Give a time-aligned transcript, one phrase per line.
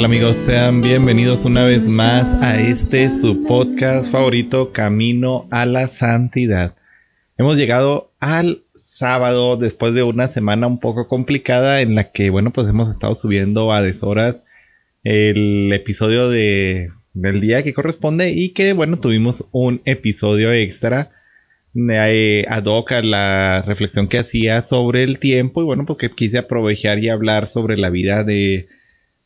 [0.00, 0.38] Tal amigos?
[0.38, 6.74] Sean bienvenidos una vez más a este su podcast favorito, Camino a la Santidad.
[7.36, 12.50] Hemos llegado al sábado después de una semana un poco complicada en la que, bueno,
[12.50, 14.42] pues hemos estado subiendo a deshoras
[15.04, 21.10] el episodio de, del día que corresponde y que, bueno, tuvimos un episodio extra
[21.74, 26.08] eh, ad hoc a la reflexión que hacía sobre el tiempo y, bueno, pues que
[26.08, 28.79] quise aprovechar y hablar sobre la vida de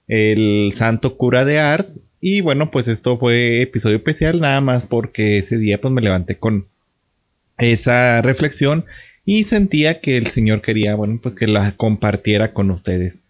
[0.09, 2.01] el santo cura de Ars.
[2.21, 6.39] Y bueno, pues esto fue episodio especial nada más porque ese día pues me levanté
[6.39, 6.69] con
[7.59, 8.85] esa reflexión
[9.25, 13.23] y sentía que el Señor quería, bueno, pues que la compartiera con ustedes.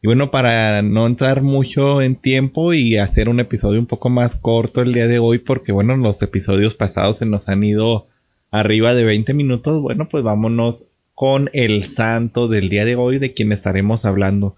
[0.00, 4.34] Y bueno, para no entrar mucho en tiempo y hacer un episodio un poco más
[4.34, 8.08] corto el día de hoy, porque bueno, los episodios pasados se nos han ido
[8.50, 13.32] arriba de 20 minutos, bueno, pues vámonos con el santo del día de hoy de
[13.32, 14.56] quien estaremos hablando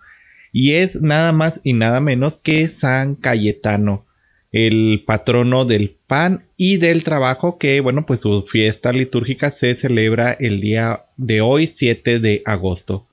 [0.57, 4.07] y es nada más y nada menos que San Cayetano,
[4.53, 10.33] el patrono del pan y del trabajo que, bueno, pues su fiesta litúrgica se celebra
[10.33, 13.05] el día de hoy, 7 de agosto.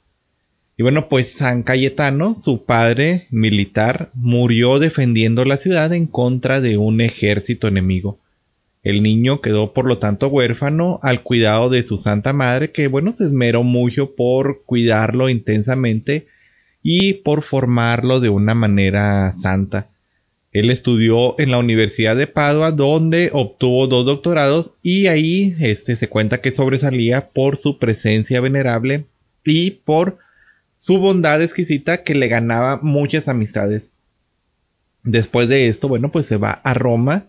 [0.77, 6.77] Y bueno, pues San Cayetano, su padre militar, murió defendiendo la ciudad en contra de
[6.77, 8.19] un ejército enemigo.
[8.83, 13.11] El niño quedó por lo tanto huérfano al cuidado de su santa madre que bueno
[13.11, 16.27] se esmeró mucho por cuidarlo intensamente
[16.83, 19.89] y por formarlo de una manera santa.
[20.51, 26.09] Él estudió en la Universidad de Padua donde obtuvo dos doctorados y ahí este, se
[26.09, 29.05] cuenta que sobresalía por su presencia venerable
[29.45, 30.17] y por
[30.75, 33.91] su bondad exquisita que le ganaba muchas amistades.
[35.03, 37.27] Después de esto, bueno, pues se va a Roma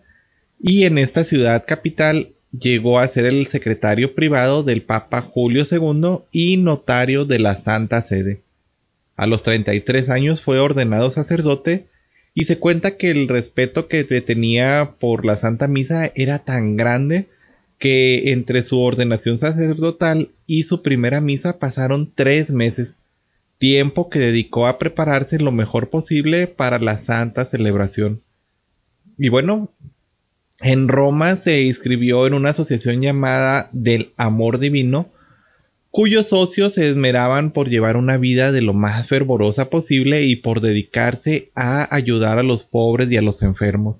[0.59, 6.25] y en esta ciudad capital llegó a ser el secretario privado del Papa Julio II
[6.31, 8.41] y notario de la Santa Sede.
[9.15, 11.87] A los 33 años fue ordenado sacerdote
[12.33, 17.27] y se cuenta que el respeto que tenía por la Santa Misa era tan grande
[17.83, 22.95] que entre su ordenación sacerdotal y su primera misa pasaron tres meses,
[23.57, 28.21] tiempo que dedicó a prepararse lo mejor posible para la santa celebración.
[29.17, 29.69] Y bueno,
[30.61, 35.09] en Roma se inscribió en una asociación llamada del Amor Divino,
[35.93, 40.59] cuyos socios se esmeraban por llevar una vida de lo más fervorosa posible y por
[40.59, 43.97] dedicarse a ayudar a los pobres y a los enfermos.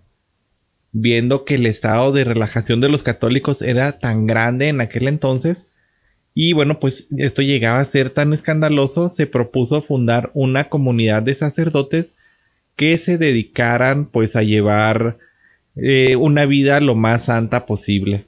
[0.92, 5.68] Viendo que el estado de relajación de los católicos era tan grande en aquel entonces,
[6.34, 11.36] y bueno, pues esto llegaba a ser tan escandaloso, se propuso fundar una comunidad de
[11.36, 12.16] sacerdotes
[12.76, 15.20] que se dedicaran pues a llevar
[15.76, 18.26] eh, una vida lo más santa posible.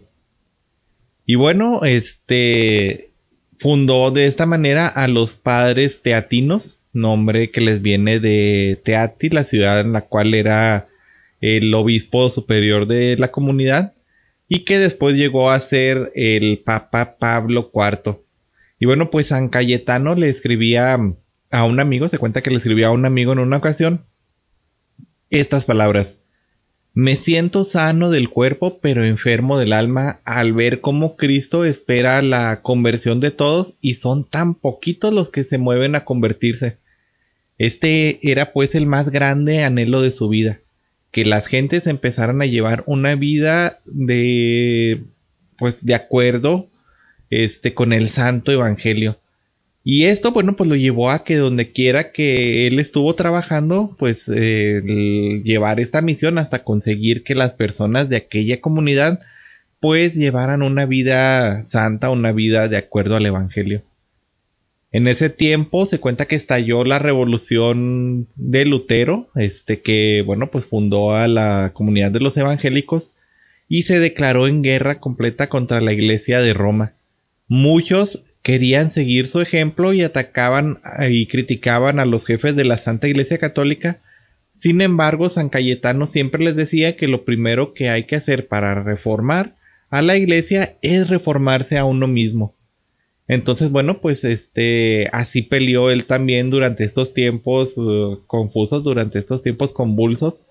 [1.26, 3.15] Y bueno, este
[3.60, 9.44] Fundó de esta manera a los padres teatinos, nombre que les viene de Teati, la
[9.44, 10.88] ciudad en la cual era
[11.42, 13.94] el obispo superior de la comunidad,
[14.48, 18.20] y que después llegó a ser el Papa Pablo IV.
[18.80, 20.98] Y bueno, pues San Cayetano le escribía
[21.52, 24.06] a un amigo, se cuenta que le escribía a un amigo en una ocasión
[25.30, 26.25] estas palabras.
[26.98, 32.62] Me siento sano del cuerpo, pero enfermo del alma al ver cómo Cristo espera la
[32.62, 36.78] conversión de todos y son tan poquitos los que se mueven a convertirse.
[37.58, 40.62] Este era pues el más grande anhelo de su vida,
[41.12, 45.04] que las gentes empezaran a llevar una vida de
[45.58, 46.70] pues de acuerdo
[47.30, 49.20] este con el santo evangelio.
[49.88, 54.28] Y esto, bueno, pues lo llevó a que donde quiera que él estuvo trabajando, pues
[54.36, 54.82] eh,
[55.44, 59.22] llevar esta misión hasta conseguir que las personas de aquella comunidad
[59.80, 63.84] pues llevaran una vida santa, una vida de acuerdo al Evangelio.
[64.92, 70.66] En ese tiempo se cuenta que estalló la revolución de Lutero, este que, bueno, pues
[70.66, 73.12] fundó a la comunidad de los evangélicos
[73.68, 76.94] y se declaró en guerra completa contra la iglesia de Roma.
[77.48, 82.78] Muchos querían seguir su ejemplo y atacaban eh, y criticaban a los jefes de la
[82.78, 84.02] Santa Iglesia Católica.
[84.56, 88.84] Sin embargo, San Cayetano siempre les decía que lo primero que hay que hacer para
[88.84, 89.56] reformar
[89.90, 92.54] a la iglesia es reformarse a uno mismo.
[93.28, 99.42] Entonces, bueno, pues este así peleó él también durante estos tiempos uh, confusos, durante estos
[99.42, 100.46] tiempos convulsos.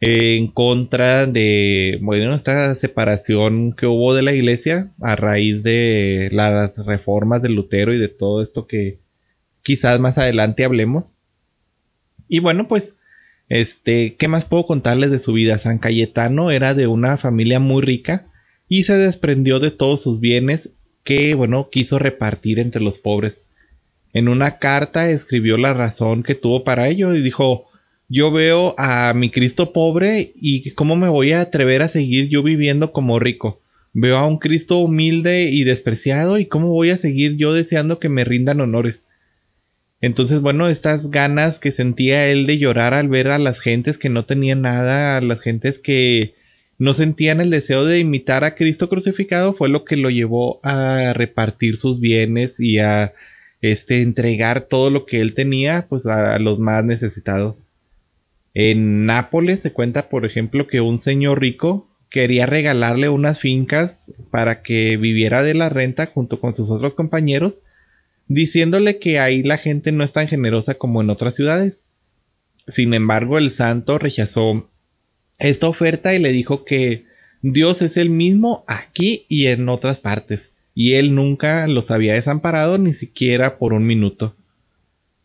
[0.00, 6.76] En contra de, bueno, esta separación que hubo de la iglesia a raíz de las
[6.76, 8.98] reformas de Lutero y de todo esto que
[9.62, 11.12] quizás más adelante hablemos.
[12.28, 12.98] Y bueno, pues,
[13.48, 15.58] este, ¿qué más puedo contarles de su vida?
[15.58, 18.26] San Cayetano era de una familia muy rica
[18.68, 20.70] y se desprendió de todos sus bienes
[21.04, 23.44] que, bueno, quiso repartir entre los pobres.
[24.12, 27.66] En una carta escribió la razón que tuvo para ello y dijo,
[28.08, 32.42] yo veo a mi Cristo pobre y cómo me voy a atrever a seguir yo
[32.42, 33.60] viviendo como rico.
[33.92, 38.08] Veo a un Cristo humilde y despreciado y cómo voy a seguir yo deseando que
[38.08, 39.02] me rindan honores.
[40.00, 44.10] Entonces, bueno, estas ganas que sentía él de llorar al ver a las gentes que
[44.10, 46.34] no tenían nada, a las gentes que
[46.78, 51.14] no sentían el deseo de imitar a Cristo crucificado, fue lo que lo llevó a
[51.14, 53.14] repartir sus bienes y a
[53.62, 57.65] este entregar todo lo que él tenía pues a los más necesitados.
[58.58, 64.62] En Nápoles se cuenta, por ejemplo, que un señor rico quería regalarle unas fincas para
[64.62, 67.60] que viviera de la renta junto con sus otros compañeros,
[68.28, 71.84] diciéndole que ahí la gente no es tan generosa como en otras ciudades.
[72.66, 74.70] Sin embargo, el santo rechazó
[75.38, 77.04] esta oferta y le dijo que
[77.42, 82.78] Dios es el mismo aquí y en otras partes, y él nunca los había desamparado
[82.78, 84.34] ni siquiera por un minuto.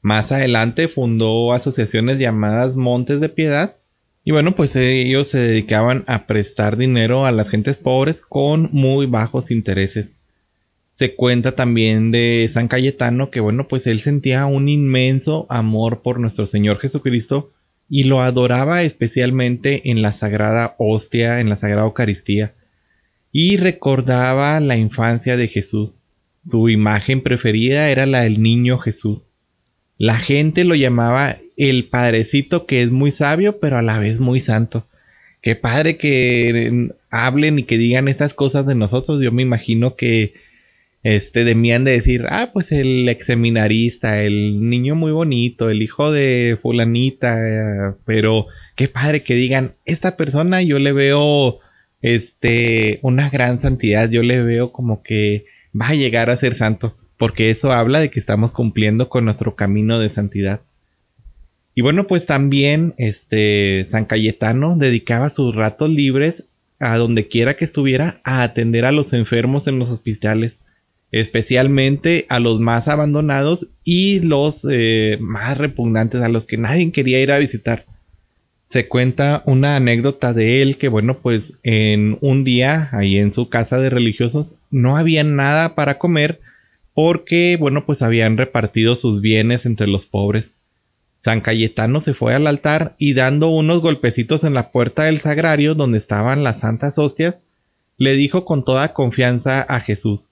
[0.01, 3.77] Más adelante fundó asociaciones llamadas Montes de Piedad.
[4.23, 9.05] Y bueno, pues ellos se dedicaban a prestar dinero a las gentes pobres con muy
[9.05, 10.17] bajos intereses.
[10.93, 16.19] Se cuenta también de San Cayetano que bueno, pues él sentía un inmenso amor por
[16.19, 17.51] nuestro Señor Jesucristo
[17.89, 22.53] y lo adoraba especialmente en la sagrada hostia, en la sagrada Eucaristía.
[23.31, 25.91] Y recordaba la infancia de Jesús.
[26.45, 29.30] Su imagen preferida era la del niño Jesús.
[29.97, 34.41] La gente lo llamaba el padrecito que es muy sabio, pero a la vez muy
[34.41, 34.87] santo.
[35.41, 39.21] Qué padre que hablen y que digan estas cosas de nosotros.
[39.21, 40.33] Yo me imagino que
[41.03, 46.11] este debían de decir, ah, pues el ex seminarista, el niño muy bonito, el hijo
[46.11, 48.45] de fulanita, pero
[48.75, 51.59] qué padre que digan, esta persona yo le veo
[52.01, 55.45] este una gran santidad, yo le veo como que
[55.79, 59.55] va a llegar a ser santo porque eso habla de que estamos cumpliendo con nuestro
[59.55, 60.61] camino de santidad.
[61.75, 66.45] Y bueno, pues también este San Cayetano dedicaba sus ratos libres
[66.79, 70.61] a donde quiera que estuviera a atender a los enfermos en los hospitales,
[71.11, 77.19] especialmente a los más abandonados y los eh, más repugnantes, a los que nadie quería
[77.19, 77.85] ir a visitar.
[78.65, 83.47] Se cuenta una anécdota de él que bueno, pues en un día ahí en su
[83.47, 86.39] casa de religiosos no había nada para comer,
[86.93, 90.51] porque, bueno, pues habían repartido sus bienes entre los pobres.
[91.19, 95.75] San Cayetano se fue al altar y dando unos golpecitos en la puerta del sagrario
[95.75, 97.43] donde estaban las santas hostias,
[97.97, 100.29] le dijo con toda confianza a Jesús,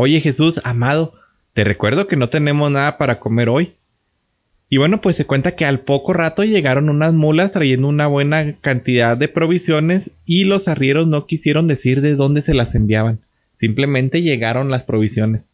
[0.00, 1.14] Oye Jesús, amado,
[1.52, 3.74] te recuerdo que no tenemos nada para comer hoy.
[4.68, 8.52] Y bueno, pues se cuenta que al poco rato llegaron unas mulas trayendo una buena
[8.60, 13.22] cantidad de provisiones y los arrieros no quisieron decir de dónde se las enviaban.
[13.56, 15.48] Simplemente llegaron las provisiones.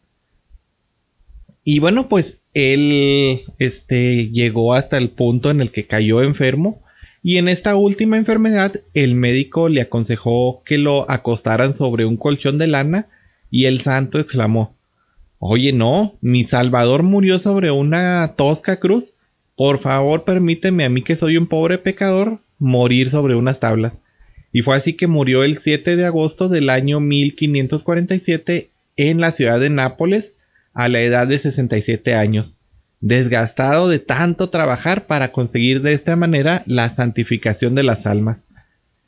[1.67, 6.83] Y bueno, pues él este, llegó hasta el punto en el que cayó enfermo.
[7.23, 12.59] Y en esta última enfermedad, el médico le aconsejó que lo acostaran sobre un colchón
[12.59, 13.07] de lana.
[13.49, 14.75] Y el santo exclamó:
[15.39, 19.13] Oye, no, mi Salvador murió sobre una tosca cruz.
[19.57, 23.93] Por favor, permíteme a mí que soy un pobre pecador morir sobre unas tablas.
[24.53, 29.59] Y fue así que murió el 7 de agosto del año 1547 en la ciudad
[29.59, 30.34] de Nápoles
[30.75, 32.53] a la edad de 67 años,
[32.99, 38.39] desgastado de tanto trabajar para conseguir de esta manera la santificación de las almas.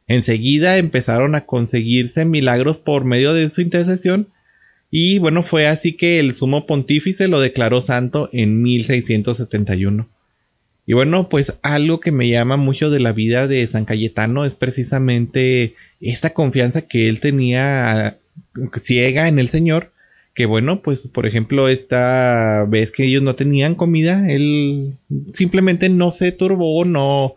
[0.07, 4.29] Enseguida empezaron a conseguirse milagros por medio de su intercesión
[4.89, 10.07] y bueno, fue así que el sumo pontífice lo declaró santo en 1671.
[10.85, 14.55] Y bueno, pues algo que me llama mucho de la vida de San Cayetano es
[14.55, 18.19] precisamente esta confianza que él tenía
[18.81, 19.91] ciega en el Señor
[20.37, 24.93] que bueno, pues por ejemplo esta vez que ellos no tenían comida, él
[25.33, 27.33] simplemente no se turbó, no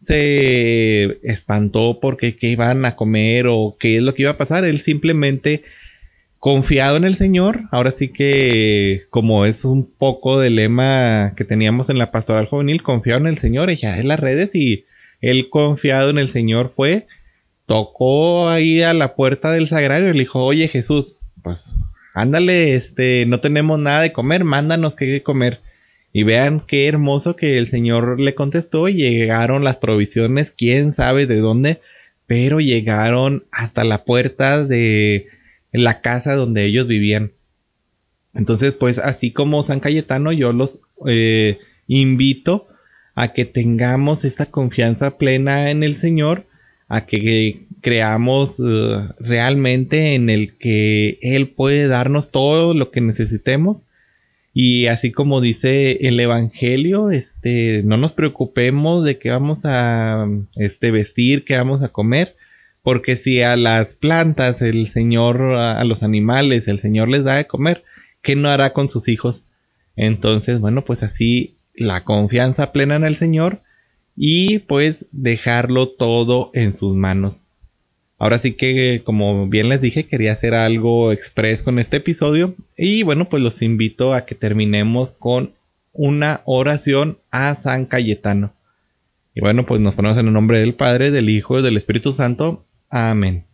[0.00, 4.64] se espantó porque qué iban a comer o qué es lo que iba a pasar,
[4.64, 5.64] él simplemente
[6.38, 11.90] confiado en el Señor, ahora sí que como es un poco del lema que teníamos
[11.90, 14.84] en la pastoral juvenil, confiado en el Señor, ella en las redes y
[15.20, 17.08] él confiado en el Señor fue,
[17.66, 21.74] tocó ahí a la puerta del sagrario y le dijo, oye Jesús, pues
[22.14, 25.60] ándale, este, no tenemos nada de comer, mándanos qué comer.
[26.12, 31.26] Y vean qué hermoso que el Señor le contestó y llegaron las provisiones, quién sabe
[31.26, 31.80] de dónde,
[32.26, 35.26] pero llegaron hasta la puerta de
[35.72, 37.32] la casa donde ellos vivían.
[38.32, 42.68] Entonces, pues así como San Cayetano, yo los eh, invito
[43.16, 46.46] a que tengamos esta confianza plena en el Señor,
[46.88, 53.84] a que creamos eh, realmente en el que Él puede darnos todo lo que necesitemos.
[54.54, 60.26] Y así como dice el Evangelio, este, no nos preocupemos de qué vamos a
[60.56, 62.36] este, vestir, qué vamos a comer,
[62.82, 67.46] porque si a las plantas el Señor, a los animales, el Señor les da de
[67.46, 67.84] comer,
[68.22, 69.44] ¿qué no hará con sus hijos?
[69.94, 73.60] Entonces, bueno, pues así la confianza plena en el Señor
[74.16, 77.43] y pues dejarlo todo en sus manos.
[78.24, 83.02] Ahora sí que, como bien les dije, quería hacer algo express con este episodio y
[83.02, 85.52] bueno, pues los invito a que terminemos con
[85.92, 88.54] una oración a San Cayetano.
[89.34, 92.14] Y bueno, pues nos ponemos en el nombre del Padre, del Hijo y del Espíritu
[92.14, 92.64] Santo.
[92.88, 93.44] Amén.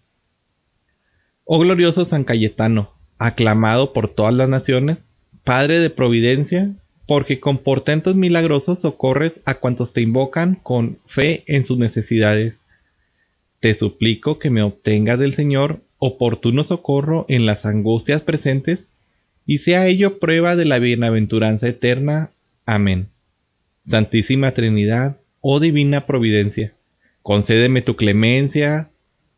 [1.43, 5.01] Oh glorioso San Cayetano, aclamado por todas las naciones,
[5.43, 6.71] Padre de Providencia,
[7.09, 12.60] porque con portentos milagrosos socorres a cuantos te invocan con fe en sus necesidades.
[13.61, 18.87] Te suplico que me obtengas del Señor oportuno socorro en las angustias presentes,
[19.47, 22.31] y sea ello prueba de la bienaventuranza eterna.
[22.65, 23.09] Amén.
[23.87, 26.73] Santísima Trinidad, oh divina Providencia,
[27.23, 28.91] concédeme tu clemencia,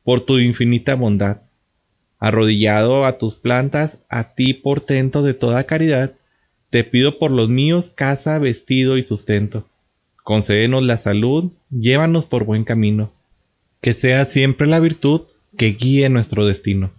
[0.04, 1.42] por tu infinita bondad.
[2.18, 6.14] Arrodillado a tus plantas, a ti portento de toda caridad,
[6.70, 9.66] te pido por los míos casa, vestido y sustento.
[10.22, 13.12] Concédenos la salud, llévanos por buen camino.
[13.82, 15.22] Que sea siempre la virtud
[15.58, 16.92] que guíe nuestro destino.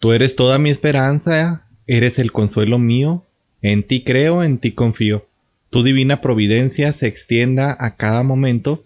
[0.00, 3.24] Tú eres toda mi esperanza, eres el consuelo mío,
[3.62, 5.26] en ti creo, en ti confío.
[5.70, 8.84] Tu divina providencia se extienda a cada momento,